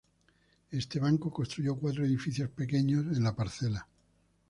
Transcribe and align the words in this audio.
Este 0.71 0.99
banco 0.99 1.31
construyó 1.31 1.75
cuatro 1.75 2.03
edificios 2.03 2.49
pequeños 2.49 3.15
en 3.15 3.23
la 3.23 3.35
parcela. 3.35 3.85